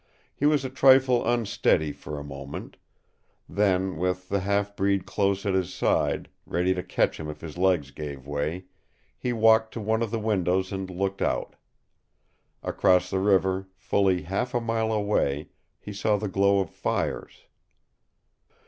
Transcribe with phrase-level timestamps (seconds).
[0.33, 2.75] He was a trifle unsteady for a moment.
[3.47, 7.55] Then, with the half breed close at his side, ready to catch him if his
[7.55, 8.65] legs gave way,
[9.15, 11.55] he walked to one of the windows and looked out.
[12.63, 17.45] Across the river, fully half a mile away, he saw the glow of fires.